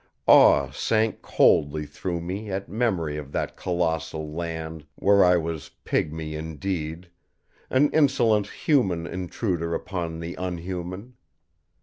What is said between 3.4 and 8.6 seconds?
colossal land where I was pygmy indeed, an insolent